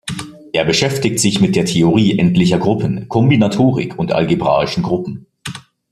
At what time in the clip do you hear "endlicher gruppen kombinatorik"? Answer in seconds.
2.17-3.99